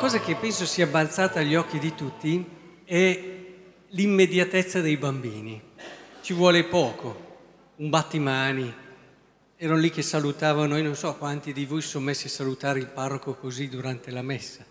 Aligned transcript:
cosa 0.00 0.18
che 0.18 0.34
penso 0.34 0.64
sia 0.64 0.86
balzata 0.86 1.40
agli 1.40 1.54
occhi 1.54 1.78
di 1.78 1.94
tutti 1.94 2.42
è 2.86 3.22
l'immediatezza 3.88 4.80
dei 4.80 4.96
bambini. 4.96 5.60
Ci 6.22 6.32
vuole 6.32 6.64
poco, 6.64 7.74
un 7.76 7.90
battimani. 7.90 8.74
Erano 9.56 9.78
lì 9.78 9.90
che 9.90 10.00
salutavano, 10.00 10.78
io 10.78 10.84
non 10.84 10.96
so 10.96 11.14
quanti 11.16 11.52
di 11.52 11.66
voi 11.66 11.82
sono 11.82 12.06
messi 12.06 12.28
a 12.28 12.30
salutare 12.30 12.78
il 12.78 12.86
parroco 12.86 13.34
così 13.34 13.68
durante 13.68 14.10
la 14.10 14.22
messa. 14.22 14.64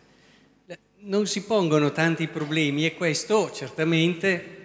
Non 1.02 1.28
si 1.28 1.44
pongono 1.44 1.92
tanti 1.92 2.28
problemi 2.28 2.88
e 2.88 2.96
questo 2.96 3.52
certamente 3.52 4.58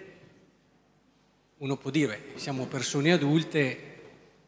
uno 1.57 1.77
può 1.77 1.91
dire, 1.91 2.31
siamo 2.37 2.65
persone 2.65 3.11
adulte, 3.11 3.99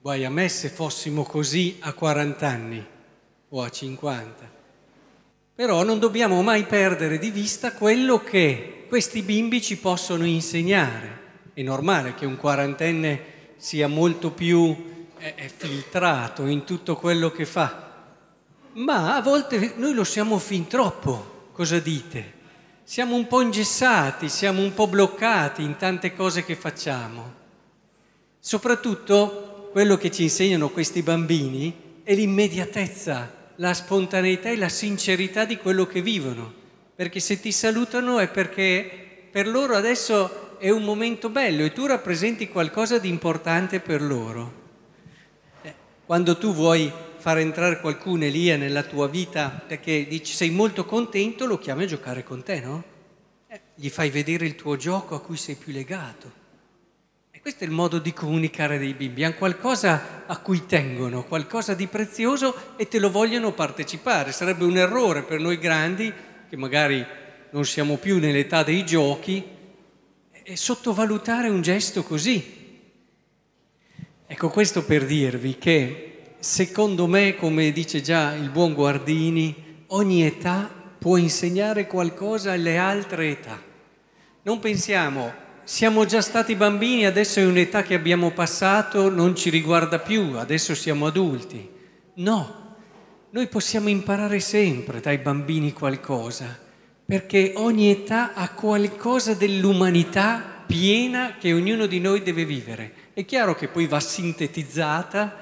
guai 0.01 0.25
a 0.25 0.31
me 0.31 0.49
se 0.49 0.69
fossimo 0.69 1.21
così 1.21 1.77
a 1.81 1.93
40 1.93 2.47
anni 2.47 2.87
o 3.49 3.61
a 3.61 3.69
50. 3.69 4.56
Però 5.57 5.83
non 5.83 5.97
dobbiamo 5.97 6.43
mai 6.43 6.65
perdere 6.65 7.17
di 7.17 7.31
vista 7.31 7.73
quello 7.73 8.19
che 8.19 8.85
questi 8.87 9.23
bimbi 9.23 9.59
ci 9.59 9.77
possono 9.77 10.23
insegnare. 10.23 11.19
È 11.51 11.63
normale 11.63 12.13
che 12.13 12.27
un 12.27 12.37
quarantenne 12.37 13.21
sia 13.57 13.87
molto 13.87 14.29
più 14.29 14.75
eh, 15.17 15.51
filtrato 15.55 16.45
in 16.45 16.63
tutto 16.63 16.95
quello 16.95 17.31
che 17.31 17.45
fa, 17.45 17.91
ma 18.73 19.15
a 19.15 19.21
volte 19.23 19.73
noi 19.77 19.95
lo 19.95 20.03
siamo 20.03 20.37
fin 20.37 20.67
troppo, 20.67 21.47
cosa 21.53 21.79
dite? 21.79 22.33
Siamo 22.83 23.15
un 23.15 23.25
po' 23.25 23.41
ingessati, 23.41 24.29
siamo 24.29 24.61
un 24.61 24.75
po' 24.75 24.85
bloccati 24.85 25.63
in 25.63 25.75
tante 25.75 26.13
cose 26.13 26.45
che 26.45 26.55
facciamo. 26.55 27.33
Soprattutto 28.39 29.69
quello 29.71 29.97
che 29.97 30.11
ci 30.11 30.21
insegnano 30.21 30.69
questi 30.69 31.01
bambini 31.01 32.01
è 32.03 32.13
l'immediatezza 32.13 33.36
la 33.57 33.73
spontaneità 33.73 34.49
e 34.49 34.57
la 34.57 34.69
sincerità 34.69 35.45
di 35.45 35.57
quello 35.57 35.85
che 35.85 36.01
vivono, 36.01 36.53
perché 36.95 37.19
se 37.19 37.39
ti 37.39 37.51
salutano 37.51 38.19
è 38.19 38.27
perché 38.27 39.29
per 39.31 39.47
loro 39.47 39.75
adesso 39.75 40.57
è 40.57 40.69
un 40.69 40.83
momento 40.83 41.29
bello 41.29 41.63
e 41.63 41.73
tu 41.73 41.85
rappresenti 41.85 42.49
qualcosa 42.49 42.97
di 42.99 43.09
importante 43.09 43.79
per 43.79 44.01
loro. 44.01 44.65
Eh, 45.61 45.73
quando 46.05 46.37
tu 46.37 46.53
vuoi 46.53 46.91
far 47.17 47.39
entrare 47.39 47.79
qualcuno 47.79 48.23
Elia 48.23 48.57
nella 48.57 48.83
tua 48.83 49.07
vita 49.07 49.49
perché 49.49 50.07
dici 50.07 50.33
sei 50.33 50.49
molto 50.49 50.85
contento, 50.85 51.45
lo 51.45 51.57
chiami 51.57 51.83
a 51.83 51.87
giocare 51.87 52.23
con 52.23 52.43
te, 52.43 52.59
no? 52.59 52.83
Eh, 53.47 53.61
gli 53.75 53.89
fai 53.89 54.09
vedere 54.09 54.45
il 54.45 54.55
tuo 54.55 54.75
gioco 54.75 55.15
a 55.15 55.21
cui 55.21 55.37
sei 55.37 55.55
più 55.55 55.73
legato. 55.73 56.45
Questo 57.47 57.63
è 57.63 57.67
il 57.67 57.73
modo 57.73 57.99
di 57.99 58.11
comunicare 58.11 58.77
dei 58.77 58.93
bimbi, 58.93 59.23
hanno 59.23 59.35
qualcosa 59.35 60.25
a 60.25 60.37
cui 60.39 60.65
tengono, 60.65 61.23
qualcosa 61.23 61.75
di 61.75 61.87
prezioso 61.87 62.75
e 62.75 62.89
te 62.89 62.99
lo 62.99 63.09
vogliono 63.09 63.53
partecipare. 63.53 64.33
Sarebbe 64.33 64.65
un 64.65 64.75
errore 64.75 65.23
per 65.23 65.39
noi 65.39 65.57
grandi, 65.57 66.11
che 66.49 66.57
magari 66.57 67.05
non 67.51 67.63
siamo 67.63 67.95
più 67.95 68.19
nell'età 68.19 68.63
dei 68.63 68.85
giochi, 68.85 69.41
e 70.43 70.57
sottovalutare 70.57 71.47
un 71.47 71.61
gesto 71.61 72.03
così. 72.03 72.81
Ecco 74.27 74.49
questo 74.49 74.83
per 74.83 75.05
dirvi 75.05 75.57
che 75.57 76.33
secondo 76.39 77.07
me, 77.07 77.37
come 77.37 77.71
dice 77.71 78.01
già 78.01 78.33
il 78.33 78.49
buon 78.49 78.73
Guardini, 78.73 79.85
ogni 79.87 80.25
età 80.25 80.69
può 80.99 81.15
insegnare 81.15 81.87
qualcosa 81.87 82.51
alle 82.51 82.77
altre 82.77 83.29
età. 83.29 83.63
Non 84.41 84.59
pensiamo 84.59 85.45
siamo 85.67 86.05
già 86.05 86.21
stati 86.21 86.55
bambini, 86.55 87.05
adesso 87.05 87.41
è 87.41 87.45
un'età 87.45 87.83
che 87.83 87.93
abbiamo 87.93 88.31
passato, 88.31 89.09
non 89.09 89.35
ci 89.35 89.49
riguarda 89.49 89.99
più, 89.99 90.37
adesso 90.37 90.73
siamo 90.73 91.07
adulti. 91.07 91.69
No, 92.15 92.75
noi 93.31 93.47
possiamo 93.47 93.89
imparare 93.89 94.39
sempre 94.39 95.01
dai 95.01 95.17
bambini 95.17 95.73
qualcosa, 95.73 96.57
perché 97.05 97.51
ogni 97.57 97.91
età 97.91 98.33
ha 98.33 98.49
qualcosa 98.51 99.33
dell'umanità 99.33 100.63
piena 100.65 101.35
che 101.37 101.51
ognuno 101.51 101.85
di 101.85 101.99
noi 101.99 102.23
deve 102.23 102.45
vivere. 102.45 102.93
È 103.13 103.25
chiaro 103.25 103.53
che 103.53 103.67
poi 103.67 103.87
va 103.87 103.99
sintetizzata 103.99 105.35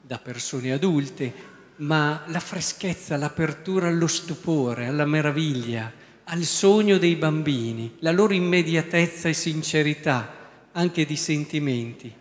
da 0.00 0.16
persone 0.16 0.72
adulte, 0.72 1.34
ma 1.76 2.22
la 2.28 2.40
freschezza, 2.40 3.18
l'apertura 3.18 3.88
allo 3.88 4.06
stupore, 4.06 4.86
alla 4.86 5.04
meraviglia, 5.04 5.92
al 6.28 6.42
sogno 6.42 6.98
dei 6.98 7.14
bambini, 7.14 7.96
la 8.00 8.10
loro 8.10 8.32
immediatezza 8.32 9.28
e 9.28 9.32
sincerità 9.32 10.34
anche 10.72 11.04
di 11.04 11.16
sentimenti. 11.16 12.12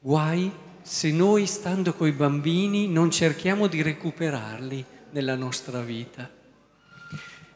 Guai 0.00 0.50
se 0.80 1.10
noi, 1.12 1.46
stando 1.46 1.92
coi 1.92 2.12
bambini, 2.12 2.88
non 2.88 3.10
cerchiamo 3.10 3.66
di 3.66 3.82
recuperarli 3.82 4.84
nella 5.10 5.34
nostra 5.34 5.82
vita. 5.82 6.30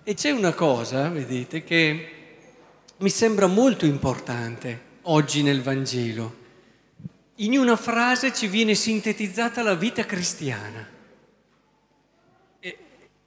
E 0.04 0.14
c'è 0.14 0.30
una 0.30 0.52
cosa, 0.52 1.08
vedete, 1.08 1.64
che 1.64 2.08
mi 2.98 3.08
sembra 3.08 3.46
molto 3.46 3.86
importante 3.86 4.80
oggi 5.02 5.42
nel 5.42 5.62
Vangelo. 5.62 6.40
In 7.36 7.58
una 7.58 7.76
frase 7.76 8.34
ci 8.34 8.46
viene 8.46 8.74
sintetizzata 8.74 9.62
la 9.62 9.74
vita 9.74 10.04
cristiana 10.04 10.86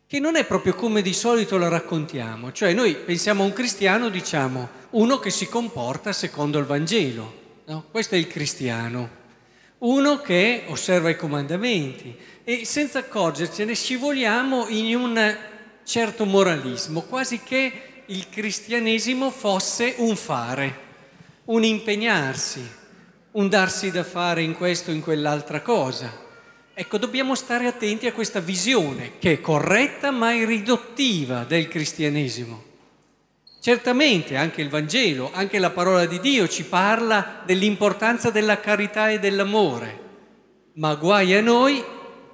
che 0.08 0.20
non 0.20 0.36
è 0.36 0.46
proprio 0.46 0.76
come 0.76 1.02
di 1.02 1.14
solito 1.14 1.58
la 1.58 1.68
raccontiamo. 1.68 2.52
Cioè 2.52 2.74
noi 2.74 2.96
pensiamo 2.96 3.44
a 3.44 3.46
un 3.46 3.54
cristiano, 3.54 4.10
diciamo, 4.10 4.70
uno 4.92 5.20
che 5.20 5.32
si 5.32 5.48
comporta 5.48 6.14
secondo 6.14 6.60
il 6.60 6.66
Vangelo. 6.66 7.44
No? 7.66 7.86
Questo 7.90 8.16
è 8.16 8.18
il 8.18 8.28
cristiano. 8.28 9.24
Uno 9.80 10.22
che 10.22 10.64
osserva 10.68 11.10
i 11.10 11.16
comandamenti 11.16 12.16
e 12.44 12.66
senza 12.66 13.00
accorgercene 13.00 13.74
scivoliamo 13.74 14.68
in 14.70 14.96
un 14.96 15.38
certo 15.84 16.26
moralismo, 16.26 17.02
quasi 17.02 17.42
che 17.44 18.04
il 18.06 18.30
cristianesimo 18.30 19.32
fosse 19.32 19.96
un 19.98 20.16
fare, 20.16 20.80
un 21.46 21.64
impegnarsi, 21.64 22.68
un 23.32 23.50
darsi 23.50 23.92
da 23.92 24.04
fare 24.04 24.44
in 24.44 24.54
questo 24.54 24.92
o 24.92 24.94
in 24.94 25.02
quell'altra 25.02 25.62
cosa. 25.62 26.25
Ecco, 26.78 26.98
dobbiamo 26.98 27.36
stare 27.36 27.68
attenti 27.68 28.06
a 28.06 28.12
questa 28.12 28.42
visione 28.42 29.14
che 29.18 29.32
è 29.32 29.40
corretta 29.40 30.12
ma 30.12 30.34
è 30.34 30.46
riduttiva 30.46 31.46
del 31.46 31.70
cristianesimo. 31.70 32.64
Certamente 33.62 34.36
anche 34.36 34.62
il 34.62 34.68
Vangelo, 34.68 35.32
anche 35.32 35.58
la 35.58 35.70
parola 35.70 36.06
di 36.06 36.20
Dio 36.20 36.50
ci 36.50 36.66
parla 36.66 37.44
dell'importanza 37.46 38.30
della 38.30 38.60
carità 38.60 39.10
e 39.10 39.20
dell'amore, 39.20 40.00
ma 40.74 40.96
guai 40.96 41.34
a 41.36 41.42
noi 41.42 41.82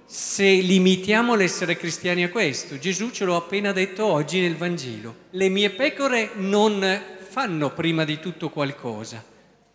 se 0.06 0.44
limitiamo 0.44 1.36
l'essere 1.36 1.78
cristiani 1.78 2.24
a 2.24 2.32
questo. 2.32 2.80
Gesù 2.80 3.12
ce 3.12 3.26
l'ho 3.26 3.36
appena 3.36 3.72
detto 3.72 4.06
oggi 4.08 4.42
nel 4.42 4.58
Vangelo. 4.58 5.16
Le 5.30 5.50
mie 5.50 5.70
pecore 5.70 6.32
non 6.38 7.00
fanno 7.20 7.72
prima 7.74 8.06
di 8.06 8.20
tutto 8.20 8.50
qualcosa, 8.50 9.24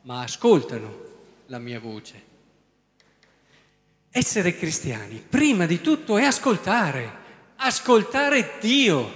ma 0.02 0.22
ascoltano 0.22 1.04
la 1.46 1.60
mia 1.60 1.78
voce. 1.78 2.34
Essere 4.18 4.56
cristiani, 4.56 5.22
prima 5.28 5.66
di 5.66 5.82
tutto, 5.82 6.16
è 6.16 6.24
ascoltare, 6.24 7.12
ascoltare 7.56 8.52
Dio, 8.60 9.12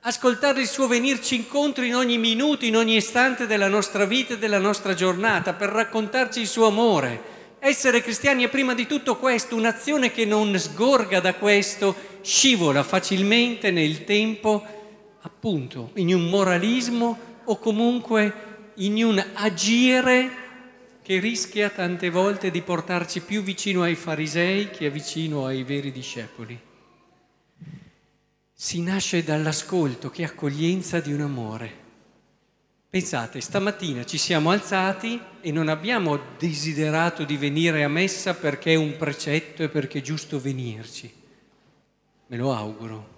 ascoltare 0.00 0.62
il 0.62 0.66
suo 0.66 0.88
venirci 0.88 1.36
incontro 1.36 1.84
in 1.84 1.94
ogni 1.94 2.18
minuto, 2.18 2.64
in 2.64 2.76
ogni 2.76 2.96
istante 2.96 3.46
della 3.46 3.68
nostra 3.68 4.04
vita 4.04 4.34
e 4.34 4.38
della 4.38 4.58
nostra 4.58 4.94
giornata, 4.94 5.52
per 5.52 5.68
raccontarci 5.68 6.40
il 6.40 6.48
suo 6.48 6.66
amore. 6.66 7.22
Essere 7.60 8.02
cristiani 8.02 8.42
è 8.42 8.48
prima 8.48 8.74
di 8.74 8.84
tutto 8.88 9.16
questo, 9.16 9.54
un'azione 9.54 10.10
che 10.10 10.24
non 10.24 10.58
sgorga 10.58 11.20
da 11.20 11.34
questo, 11.34 11.94
scivola 12.20 12.82
facilmente 12.82 13.70
nel 13.70 14.02
tempo, 14.02 14.60
appunto, 15.20 15.92
in 15.94 16.12
un 16.12 16.28
moralismo 16.28 17.16
o 17.44 17.58
comunque 17.60 18.72
in 18.78 19.04
un 19.04 19.24
agire 19.34 20.41
che 21.02 21.18
rischia 21.18 21.68
tante 21.68 22.10
volte 22.10 22.50
di 22.50 22.62
portarci 22.62 23.20
più 23.20 23.42
vicino 23.42 23.82
ai 23.82 23.96
farisei 23.96 24.70
che 24.70 24.88
vicino 24.88 25.46
ai 25.46 25.64
veri 25.64 25.90
discepoli. 25.90 26.58
Si 28.54 28.80
nasce 28.80 29.24
dall'ascolto, 29.24 30.10
che 30.10 30.22
accoglienza 30.22 31.00
di 31.00 31.12
un 31.12 31.22
amore. 31.22 31.80
Pensate, 32.88 33.40
stamattina 33.40 34.04
ci 34.04 34.18
siamo 34.18 34.50
alzati 34.50 35.20
e 35.40 35.50
non 35.50 35.68
abbiamo 35.68 36.20
desiderato 36.38 37.24
di 37.24 37.36
venire 37.36 37.82
a 37.82 37.88
messa 37.88 38.34
perché 38.34 38.74
è 38.74 38.76
un 38.76 38.96
precetto 38.96 39.64
e 39.64 39.68
perché 39.68 39.98
è 39.98 40.02
giusto 40.02 40.38
venirci. 40.38 41.12
Me 42.28 42.36
lo 42.36 42.52
auguro. 42.54 43.08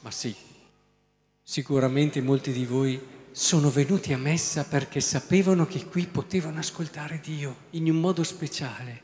Ma 0.00 0.10
sì, 0.10 0.34
sicuramente 1.42 2.22
molti 2.22 2.52
di 2.52 2.64
voi 2.64 2.98
sono 3.32 3.70
venuti 3.70 4.12
a 4.12 4.18
messa 4.18 4.64
perché 4.64 5.00
sapevano 5.00 5.66
che 5.66 5.86
qui 5.86 6.06
potevano 6.06 6.58
ascoltare 6.58 7.20
Dio 7.22 7.56
in 7.70 7.88
un 7.88 7.96
modo 7.96 8.22
speciale, 8.22 9.00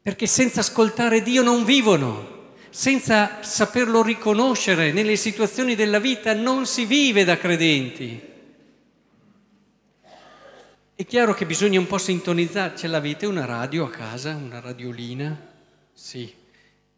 perché 0.00 0.26
senza 0.26 0.60
ascoltare 0.60 1.22
Dio 1.22 1.42
non 1.42 1.64
vivono, 1.64 2.36
senza 2.70 3.42
saperlo 3.42 4.02
riconoscere 4.02 4.92
nelle 4.92 5.16
situazioni 5.16 5.74
della 5.74 5.98
vita 5.98 6.34
non 6.34 6.66
si 6.66 6.84
vive 6.84 7.24
da 7.24 7.36
credenti. 7.36 8.26
È 10.94 11.06
chiaro 11.06 11.34
che 11.34 11.46
bisogna 11.46 11.78
un 11.78 11.86
po' 11.86 11.98
sintonizzare, 11.98 12.76
ce 12.76 12.86
l'avete 12.86 13.26
una 13.26 13.44
radio 13.44 13.84
a 13.84 13.90
casa, 13.90 14.34
una 14.34 14.60
radiolina? 14.60 15.36
Sì. 15.92 16.32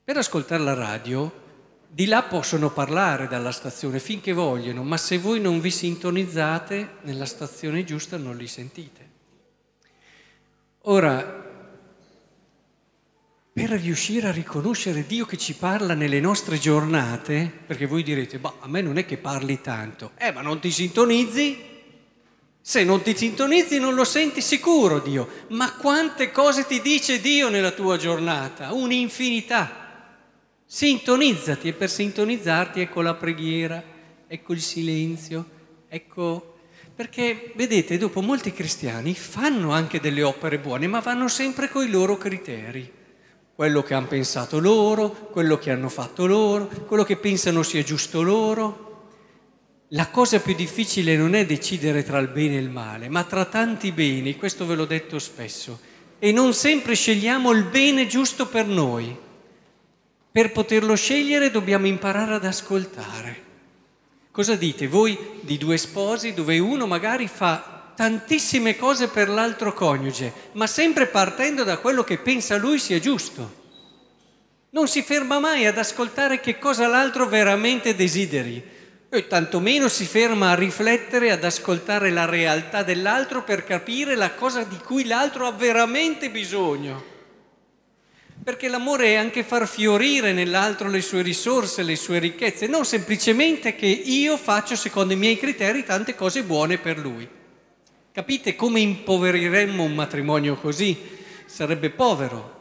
Per 0.02 0.16
ascoltare 0.16 0.62
la 0.62 0.74
radio 0.74 1.48
di 1.92 2.06
là 2.06 2.22
possono 2.22 2.70
parlare 2.70 3.26
dalla 3.26 3.50
stazione 3.50 3.98
finché 3.98 4.32
vogliono, 4.32 4.84
ma 4.84 4.96
se 4.96 5.18
voi 5.18 5.40
non 5.40 5.60
vi 5.60 5.72
sintonizzate 5.72 6.98
nella 7.02 7.24
stazione 7.26 7.82
giusta 7.82 8.16
non 8.16 8.36
li 8.36 8.46
sentite. 8.46 9.08
Ora, 10.82 11.48
per 13.52 13.70
riuscire 13.70 14.28
a 14.28 14.32
riconoscere 14.32 15.04
Dio 15.04 15.26
che 15.26 15.36
ci 15.36 15.54
parla 15.54 15.94
nelle 15.94 16.20
nostre 16.20 16.58
giornate, 16.58 17.50
perché 17.66 17.86
voi 17.86 18.04
direte, 18.04 18.38
ma 18.38 18.54
a 18.60 18.68
me 18.68 18.80
non 18.82 18.96
è 18.96 19.04
che 19.04 19.16
parli 19.16 19.60
tanto, 19.60 20.12
eh 20.16 20.30
ma 20.30 20.42
non 20.42 20.60
ti 20.60 20.70
sintonizzi? 20.70 21.68
Se 22.62 22.84
non 22.84 23.02
ti 23.02 23.16
sintonizzi 23.16 23.80
non 23.80 23.94
lo 23.94 24.04
senti 24.04 24.40
sicuro 24.40 25.00
Dio, 25.00 25.28
ma 25.48 25.74
quante 25.74 26.30
cose 26.30 26.66
ti 26.66 26.80
dice 26.80 27.20
Dio 27.20 27.48
nella 27.48 27.72
tua 27.72 27.96
giornata? 27.96 28.72
Un'infinità. 28.72 29.89
Sintonizzati 30.72 31.66
e 31.66 31.72
per 31.72 31.90
sintonizzarti 31.90 32.80
ecco 32.80 33.00
la 33.00 33.14
preghiera, 33.14 33.82
ecco 34.28 34.52
il 34.52 34.60
silenzio, 34.60 35.44
ecco... 35.88 36.58
Perché 36.94 37.52
vedete, 37.56 37.98
dopo 37.98 38.20
molti 38.20 38.52
cristiani 38.52 39.12
fanno 39.14 39.72
anche 39.72 39.98
delle 39.98 40.22
opere 40.22 40.60
buone, 40.60 40.86
ma 40.86 41.00
vanno 41.00 41.26
sempre 41.26 41.68
con 41.68 41.84
i 41.84 41.90
loro 41.90 42.16
criteri. 42.16 42.88
Quello 43.52 43.82
che 43.82 43.94
hanno 43.94 44.06
pensato 44.06 44.60
loro, 44.60 45.10
quello 45.32 45.58
che 45.58 45.72
hanno 45.72 45.88
fatto 45.88 46.24
loro, 46.26 46.68
quello 46.86 47.02
che 47.02 47.16
pensano 47.16 47.64
sia 47.64 47.82
giusto 47.82 48.22
loro. 48.22 49.08
La 49.88 50.08
cosa 50.10 50.38
più 50.38 50.54
difficile 50.54 51.16
non 51.16 51.34
è 51.34 51.44
decidere 51.46 52.04
tra 52.04 52.18
il 52.18 52.28
bene 52.28 52.54
e 52.54 52.60
il 52.60 52.70
male, 52.70 53.08
ma 53.08 53.24
tra 53.24 53.44
tanti 53.44 53.90
beni, 53.90 54.36
questo 54.36 54.66
ve 54.66 54.76
l'ho 54.76 54.86
detto 54.86 55.18
spesso, 55.18 55.80
e 56.20 56.30
non 56.30 56.54
sempre 56.54 56.94
scegliamo 56.94 57.50
il 57.50 57.64
bene 57.64 58.06
giusto 58.06 58.46
per 58.46 58.66
noi. 58.66 59.28
Per 60.32 60.52
poterlo 60.52 60.94
scegliere 60.94 61.50
dobbiamo 61.50 61.88
imparare 61.88 62.34
ad 62.34 62.44
ascoltare. 62.44 63.48
Cosa 64.30 64.54
dite 64.54 64.86
voi 64.86 65.18
di 65.40 65.58
due 65.58 65.76
sposi 65.76 66.34
dove 66.34 66.58
uno 66.60 66.86
magari 66.86 67.26
fa 67.26 67.92
tantissime 67.96 68.76
cose 68.76 69.08
per 69.08 69.28
l'altro 69.28 69.74
coniuge, 69.74 70.32
ma 70.52 70.68
sempre 70.68 71.08
partendo 71.08 71.64
da 71.64 71.78
quello 71.78 72.04
che 72.04 72.18
pensa 72.18 72.56
lui 72.56 72.78
sia 72.78 73.00
giusto? 73.00 73.58
Non 74.70 74.86
si 74.86 75.02
ferma 75.02 75.40
mai 75.40 75.66
ad 75.66 75.76
ascoltare 75.76 76.38
che 76.38 76.60
cosa 76.60 76.86
l'altro 76.86 77.26
veramente 77.26 77.96
desideri 77.96 78.62
e 79.08 79.26
tantomeno 79.26 79.88
si 79.88 80.04
ferma 80.04 80.52
a 80.52 80.54
riflettere, 80.54 81.32
ad 81.32 81.42
ascoltare 81.42 82.10
la 82.10 82.26
realtà 82.26 82.84
dell'altro 82.84 83.42
per 83.42 83.64
capire 83.64 84.14
la 84.14 84.30
cosa 84.30 84.62
di 84.62 84.76
cui 84.76 85.06
l'altro 85.06 85.48
ha 85.48 85.52
veramente 85.52 86.30
bisogno. 86.30 87.02
Perché 88.42 88.68
l'amore 88.68 89.08
è 89.08 89.14
anche 89.16 89.44
far 89.44 89.68
fiorire 89.68 90.32
nell'altro 90.32 90.88
le 90.88 91.02
sue 91.02 91.20
risorse, 91.20 91.82
le 91.82 91.96
sue 91.96 92.18
ricchezze, 92.18 92.66
non 92.66 92.86
semplicemente 92.86 93.74
che 93.74 93.86
io 93.86 94.36
faccio 94.38 94.76
secondo 94.76 95.12
i 95.12 95.16
miei 95.16 95.36
criteri 95.36 95.84
tante 95.84 96.14
cose 96.14 96.42
buone 96.42 96.78
per 96.78 96.98
lui. 96.98 97.28
Capite 98.12 98.56
come 98.56 98.80
impoveriremmo 98.80 99.82
un 99.82 99.94
matrimonio 99.94 100.56
così? 100.56 100.98
Sarebbe 101.44 101.90
povero. 101.90 102.58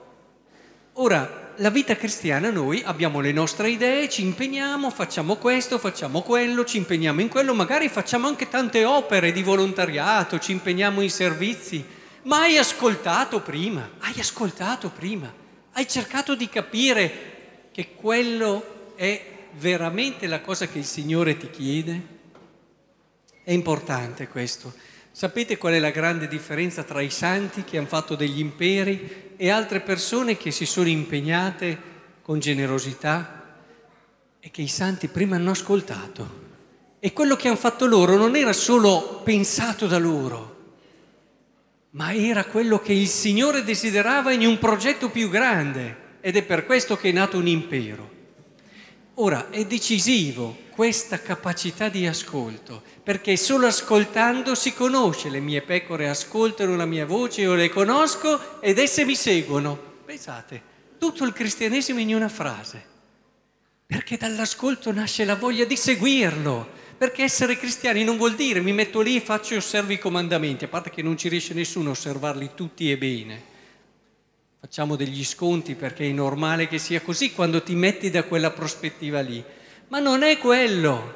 Ora, 0.94 1.54
la 1.56 1.70
vita 1.70 1.96
cristiana 1.96 2.50
noi 2.50 2.82
abbiamo 2.86 3.22
le 3.22 3.32
nostre 3.32 3.70
idee, 3.70 4.10
ci 4.10 4.22
impegniamo, 4.22 4.90
facciamo 4.90 5.38
questo, 5.38 5.78
facciamo 5.80 6.22
quello, 6.22 6.66
ci 6.66 6.78
impegniamo 6.78 7.22
in 7.22 7.30
quello, 7.30 7.54
magari 7.54 7.88
facciamo 7.88 8.28
anche 8.28 8.50
tante 8.50 8.84
opere 8.84 9.32
di 9.32 9.44
volontariato, 9.44 10.40
ci 10.40 10.52
impegniamo 10.52 11.02
in 11.02 11.10
servizi, 11.10 11.84
ma 12.24 12.42
hai 12.42 12.58
ascoltato 12.58 13.40
prima, 13.40 13.92
hai 14.00 14.20
ascoltato 14.20 14.90
prima. 14.90 15.39
Hai 15.80 15.88
cercato 15.88 16.36
di 16.36 16.50
capire 16.50 17.70
che 17.72 17.96
quello 17.96 18.92
è 18.96 19.48
veramente 19.54 20.28
la 20.28 20.42
cosa 20.42 20.68
che 20.68 20.80
il 20.80 20.84
Signore 20.84 21.38
ti 21.38 21.50
chiede? 21.50 22.02
È 23.42 23.54
importante 23.54 24.28
questo. 24.28 24.74
Sapete 25.10 25.58
qual 25.58 25.76
è 25.76 25.80
la 25.80 25.92
grande 25.92 26.28
differenza 26.28 26.84
tra 26.84 27.00
i 27.00 27.10
santi 27.10 27.64
che 27.64 27.78
hanno 27.78 27.88
fatto 27.88 28.16
degli 28.16 28.40
imperi 28.40 29.36
e 29.38 29.50
altre 29.50 29.80
persone 29.80 30.36
che 30.36 30.52
si 30.52 30.66
sono 30.66 30.90
impegnate 30.90 31.82
con 32.24 32.40
generosità 32.40 33.62
e 34.42 34.52
che 34.52 34.62
i 34.62 34.68
santi 34.68 35.08
prima 35.08 35.38
hanno 35.38 35.52
ascoltato. 35.52 36.48
E 37.00 37.14
quello 37.14 37.38
che 37.38 37.48
hanno 37.48 37.56
fatto 37.56 37.86
loro 37.86 38.18
non 38.18 38.36
era 38.36 38.52
solo 38.52 39.22
pensato 39.24 39.88
da 39.88 39.98
loro, 39.98 40.58
ma 41.92 42.14
era 42.14 42.46
quello 42.46 42.80
che 42.80 42.94
il 42.94 43.08
Signore 43.08 43.64
desiderava 43.64 44.32
in 44.32 44.46
un 44.46 44.60
progetto 44.60 45.10
più 45.10 45.30
grande 45.30 46.08
ed 46.22 46.36
è 46.36 46.44
per 46.44 46.66
questo 46.66 46.98
che 46.98 47.10
è 47.10 47.12
nato 47.12 47.38
un 47.38 47.48
impero. 47.48 48.18
Ora 49.16 49.50
è 49.50 49.66
decisivo 49.66 50.68
questa 50.70 51.20
capacità 51.22 51.90
di 51.90 52.08
ascolto, 52.08 52.82
perché 53.04 53.36
solo 53.36 53.68
ascoltando 53.68 54.56
si 54.56 54.74
conosce, 54.74 55.30
le 55.30 55.42
mie 55.42 55.62
pecore 55.62 56.08
ascoltano 56.08 56.78
la 56.78 56.86
mia 56.86 57.06
voce, 57.06 57.42
io 57.42 57.54
le 57.54 57.70
conosco 57.70 58.62
ed 58.62 58.78
esse 58.78 59.04
mi 59.04 59.16
seguono. 59.16 59.78
Pensate, 60.06 60.62
tutto 60.98 61.26
il 61.26 61.34
cristianesimo 61.34 62.00
in 62.00 62.16
una 62.16 62.30
frase, 62.30 62.82
perché 63.86 64.16
dall'ascolto 64.16 64.94
nasce 64.94 65.26
la 65.26 65.36
voglia 65.36 65.66
di 65.66 65.76
seguirlo, 65.76 66.70
perché 67.00 67.24
essere 67.24 67.58
cristiani 67.58 68.04
non 68.04 68.18
vuol 68.18 68.36
dire 68.36 68.60
mi 68.60 68.74
metto 68.74 69.00
lì 69.00 69.16
e 69.16 69.22
faccio 69.22 69.54
e 69.54 69.58
osservo 69.58 69.94
i 69.94 69.98
comandamenti, 69.98 70.66
a 70.66 70.68
parte 70.68 70.90
che 70.90 71.02
non 71.02 71.16
ci 71.18 71.30
riesce 71.30 71.54
nessuno 71.54 71.88
a 71.88 71.92
osservarli 71.94 72.50
tutti 72.56 72.92
e 72.92 72.98
bene. 72.98 73.42
Facciamo 74.60 74.98
degli 74.98 75.24
sconti 75.24 75.76
perché 75.76 76.10
è 76.10 76.12
normale 76.12 76.68
che 76.68 76.78
sia 76.78 77.00
così 77.00 77.32
quando 77.32 77.64
ti 77.64 77.74
metti 77.74 78.10
da 78.10 78.24
quella 78.24 78.52
prospettiva 78.52 79.22
lì. 79.22 79.42
Ma 79.88 80.00
non 80.00 80.24
è 80.24 80.38
quello. 80.38 81.14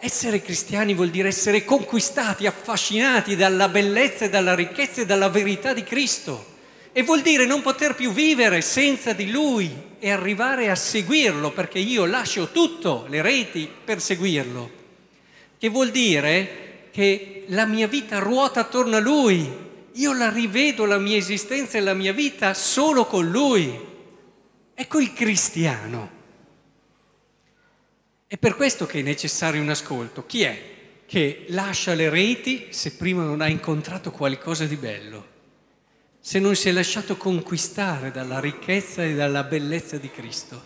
Essere 0.00 0.40
cristiani 0.40 0.94
vuol 0.94 1.10
dire 1.10 1.28
essere 1.28 1.62
conquistati, 1.62 2.46
affascinati 2.46 3.36
dalla 3.36 3.68
bellezza 3.68 4.24
e 4.24 4.30
dalla 4.30 4.54
ricchezza 4.54 5.02
e 5.02 5.06
dalla 5.06 5.28
verità 5.28 5.74
di 5.74 5.84
Cristo. 5.84 6.42
E 6.90 7.02
vuol 7.02 7.20
dire 7.20 7.44
non 7.44 7.60
poter 7.60 7.94
più 7.94 8.12
vivere 8.12 8.62
senza 8.62 9.12
di 9.12 9.30
Lui 9.30 9.70
e 9.98 10.10
arrivare 10.10 10.70
a 10.70 10.74
seguirlo, 10.74 11.52
perché 11.52 11.80
io 11.80 12.06
lascio 12.06 12.48
tutto, 12.50 13.04
le 13.10 13.20
reti, 13.20 13.70
per 13.84 14.00
seguirlo 14.00 14.80
che 15.62 15.68
vuol 15.68 15.92
dire 15.92 16.88
che 16.90 17.44
la 17.46 17.66
mia 17.66 17.86
vita 17.86 18.18
ruota 18.18 18.58
attorno 18.58 18.96
a 18.96 18.98
Lui, 18.98 19.48
io 19.92 20.12
la 20.12 20.28
rivedo 20.28 20.86
la 20.86 20.98
mia 20.98 21.16
esistenza 21.16 21.78
e 21.78 21.80
la 21.82 21.94
mia 21.94 22.12
vita 22.12 22.52
solo 22.52 23.06
con 23.06 23.30
Lui. 23.30 23.72
Ecco 24.74 24.98
il 24.98 25.12
cristiano. 25.12 26.10
È 28.26 28.36
per 28.36 28.56
questo 28.56 28.86
che 28.86 28.98
è 28.98 29.02
necessario 29.02 29.62
un 29.62 29.68
ascolto. 29.68 30.26
Chi 30.26 30.42
è 30.42 30.60
che 31.06 31.44
lascia 31.50 31.94
le 31.94 32.10
reti 32.10 32.66
se 32.70 32.94
prima 32.94 33.22
non 33.22 33.40
ha 33.40 33.46
incontrato 33.46 34.10
qualcosa 34.10 34.64
di 34.64 34.74
bello? 34.74 35.26
Se 36.18 36.40
non 36.40 36.56
si 36.56 36.70
è 36.70 36.72
lasciato 36.72 37.16
conquistare 37.16 38.10
dalla 38.10 38.40
ricchezza 38.40 39.04
e 39.04 39.14
dalla 39.14 39.44
bellezza 39.44 39.96
di 39.96 40.10
Cristo? 40.10 40.64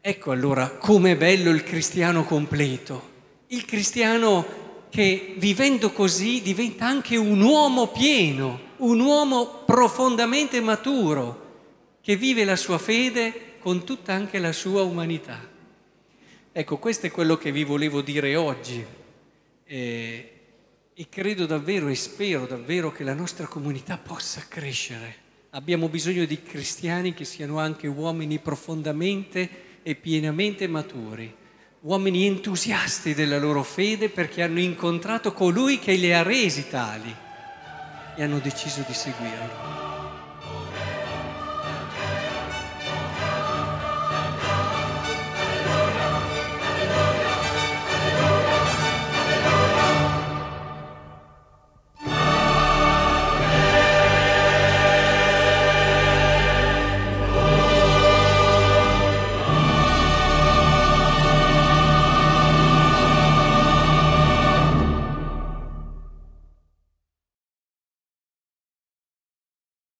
Ecco 0.00 0.30
allora 0.30 0.70
com'è 0.70 1.18
bello 1.18 1.50
il 1.50 1.62
cristiano 1.64 2.24
completo 2.24 3.16
il 3.48 3.64
cristiano 3.64 4.86
che 4.90 5.34
vivendo 5.38 5.90
così 5.92 6.42
diventa 6.42 6.86
anche 6.86 7.16
un 7.16 7.40
uomo 7.40 7.88
pieno, 7.88 8.60
un 8.78 9.00
uomo 9.00 9.62
profondamente 9.64 10.60
maturo, 10.60 11.46
che 12.00 12.16
vive 12.16 12.44
la 12.44 12.56
sua 12.56 12.78
fede 12.78 13.56
con 13.60 13.84
tutta 13.84 14.12
anche 14.12 14.38
la 14.38 14.52
sua 14.52 14.82
umanità. 14.82 15.46
Ecco, 16.52 16.78
questo 16.78 17.06
è 17.06 17.10
quello 17.10 17.36
che 17.36 17.52
vi 17.52 17.64
volevo 17.64 18.00
dire 18.00 18.34
oggi 18.36 18.84
eh, 19.64 20.32
e 20.92 21.08
credo 21.08 21.46
davvero 21.46 21.88
e 21.88 21.94
spero 21.94 22.46
davvero 22.46 22.90
che 22.90 23.04
la 23.04 23.14
nostra 23.14 23.46
comunità 23.46 23.96
possa 23.96 24.44
crescere. 24.48 25.26
Abbiamo 25.50 25.88
bisogno 25.88 26.24
di 26.24 26.42
cristiani 26.42 27.14
che 27.14 27.24
siano 27.24 27.58
anche 27.58 27.86
uomini 27.86 28.38
profondamente 28.38 29.66
e 29.82 29.94
pienamente 29.94 30.66
maturi 30.66 31.37
uomini 31.80 32.26
entusiasti 32.26 33.14
della 33.14 33.38
loro 33.38 33.62
fede 33.62 34.08
perché 34.08 34.42
hanno 34.42 34.60
incontrato 34.60 35.32
colui 35.32 35.78
che 35.78 35.92
li 35.92 36.12
ha 36.12 36.22
resi 36.22 36.68
tali 36.68 37.14
e 38.16 38.22
hanno 38.22 38.40
deciso 38.40 38.84
di 38.86 38.94
seguirlo. 38.94 39.77